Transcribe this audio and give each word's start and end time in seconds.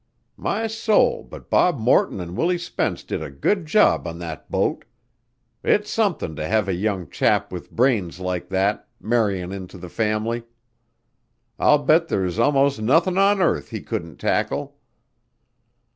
My 0.37 0.65
soul, 0.65 1.23
but 1.23 1.51
Bob 1.51 1.77
Morton 1.77 2.19
an' 2.21 2.35
Willie 2.35 2.57
Spence 2.57 3.03
did 3.03 3.21
a 3.21 3.29
good 3.29 3.67
job 3.67 4.07
on 4.07 4.17
that 4.17 4.49
boat! 4.49 4.83
It's 5.63 5.91
somethin' 5.91 6.35
to 6.37 6.47
have 6.47 6.67
a 6.67 6.73
young 6.73 7.07
chap 7.07 7.51
with 7.51 7.69
brains 7.69 8.19
like 8.19 8.49
that 8.49 8.87
marryin' 8.99 9.51
into 9.51 9.77
the 9.77 9.89
family! 9.89 10.41
I'll 11.59 11.77
bet 11.85 12.07
there's 12.07 12.39
'most 12.39 12.81
nothin' 12.81 13.19
on 13.19 13.43
earth 13.43 13.69
he 13.69 13.79
couldn't 13.83 14.17
tackle." 14.17 14.75